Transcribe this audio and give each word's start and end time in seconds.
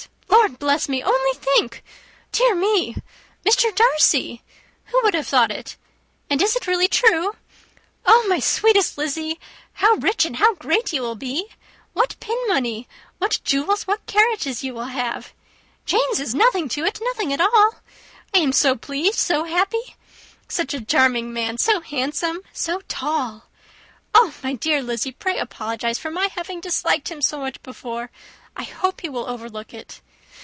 Lord 0.31 0.57
bless 0.57 0.89
me! 0.89 1.03
only 1.03 1.31
think! 1.33 1.83
dear 2.31 2.55
me! 2.55 2.95
Mr. 3.45 3.73
Darcy! 3.75 4.41
Who 4.85 4.99
would 5.03 5.13
have 5.13 5.27
thought 5.27 5.51
it? 5.51 5.75
And 6.31 6.41
is 6.41 6.55
it 6.55 6.65
really 6.67 6.87
true? 6.87 7.35
Oh, 8.07 8.25
my 8.27 8.39
sweetest 8.39 8.97
Lizzy! 8.97 9.39
how 9.73 9.93
rich 9.95 10.25
and 10.25 10.37
how 10.37 10.55
great 10.55 10.93
you 10.93 11.01
will 11.03 11.15
be! 11.15 11.45
What 11.93 12.15
pin 12.19 12.37
money, 12.47 12.87
what 13.19 13.39
jewels, 13.43 13.83
what 13.87 14.03
carriages 14.07 14.63
you 14.63 14.73
will 14.73 14.85
have! 14.85 15.33
Jane's 15.85 16.19
is 16.19 16.33
nothing 16.35 16.67
to 16.69 16.85
it 16.85 16.99
nothing 17.03 17.31
at 17.33 17.41
all. 17.41 17.75
I 18.33 18.39
am 18.39 18.51
so 18.51 18.75
pleased 18.75 19.19
so 19.19 19.43
happy. 19.45 19.95
Such 20.47 20.73
a 20.73 20.81
charming 20.83 21.31
man! 21.33 21.57
so 21.59 21.81
handsome! 21.81 22.41
so 22.53 22.81
tall! 22.87 23.45
Oh, 24.15 24.33
my 24.43 24.53
dear 24.53 24.81
Lizzy! 24.81 25.11
pray 25.11 25.37
apologize 25.37 25.99
for 25.99 26.09
my 26.09 26.27
having 26.35 26.61
disliked 26.61 27.09
him 27.09 27.21
so 27.21 27.39
much 27.39 27.61
before. 27.63 28.09
I 28.55 28.63
hope 28.63 29.01
he 29.01 29.09
will 29.09 29.27
overlook 29.29 29.71
it. 29.73 30.01